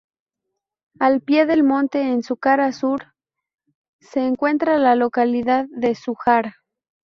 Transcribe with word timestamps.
Al 0.97 1.21
pie 1.21 1.45
del 1.45 1.61
monte, 1.63 2.01
en 2.01 2.23
su 2.23 2.35
cara 2.37 2.71
sur, 2.71 3.13
se 3.99 4.21
encuentra 4.25 4.79
la 4.79 4.95
localidad 4.95 5.67
de 5.69 5.93
Zújar. 5.93 6.53